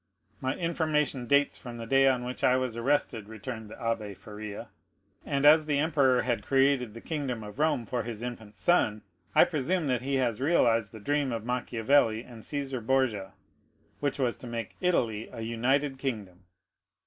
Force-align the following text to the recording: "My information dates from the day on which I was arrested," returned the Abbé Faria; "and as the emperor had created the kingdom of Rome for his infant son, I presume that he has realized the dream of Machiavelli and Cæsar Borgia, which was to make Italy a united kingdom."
"My 0.39 0.55
information 0.55 1.27
dates 1.27 1.59
from 1.59 1.77
the 1.77 1.85
day 1.85 2.07
on 2.07 2.23
which 2.23 2.43
I 2.43 2.55
was 2.57 2.75
arrested," 2.75 3.29
returned 3.29 3.69
the 3.69 3.75
Abbé 3.75 4.17
Faria; 4.17 4.69
"and 5.23 5.45
as 5.45 5.67
the 5.67 5.77
emperor 5.77 6.23
had 6.23 6.43
created 6.43 6.95
the 6.95 7.01
kingdom 7.05 7.43
of 7.43 7.59
Rome 7.59 7.85
for 7.85 8.01
his 8.01 8.23
infant 8.23 8.57
son, 8.57 9.03
I 9.35 9.43
presume 9.43 9.85
that 9.89 10.01
he 10.01 10.15
has 10.15 10.41
realized 10.41 10.91
the 10.91 10.99
dream 10.99 11.31
of 11.31 11.45
Machiavelli 11.45 12.23
and 12.23 12.41
Cæsar 12.41 12.83
Borgia, 12.83 13.33
which 13.99 14.17
was 14.17 14.35
to 14.37 14.47
make 14.47 14.75
Italy 14.81 15.29
a 15.31 15.41
united 15.41 15.99
kingdom." 15.99 16.45